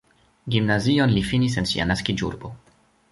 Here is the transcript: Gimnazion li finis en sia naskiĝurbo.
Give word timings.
Gimnazion 0.53 1.13
li 1.17 1.23
finis 1.31 1.57
en 1.63 1.69
sia 1.73 1.85
naskiĝurbo. 1.91 2.51